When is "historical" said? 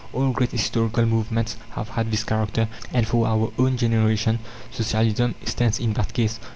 0.49-1.05